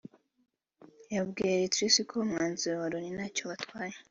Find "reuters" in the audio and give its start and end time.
1.61-1.95